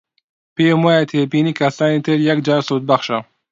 [0.55, 3.19] پێم وایە تێبینی کەسانی تر یەکجار سوودبەخشە